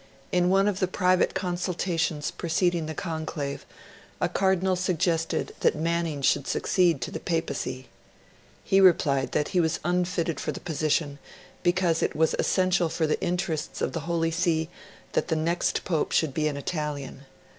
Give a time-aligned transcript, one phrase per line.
[0.31, 3.67] In one of the private consultations preceding the Conclave,
[4.19, 7.87] a Cardinal suggested that Manning should succeed to the Papacy.
[8.63, 11.19] He replied that he was unfit for the position,
[11.61, 14.69] because it was essential for the interests of the Holy See
[15.11, 17.25] that the next Pope should be an Italian.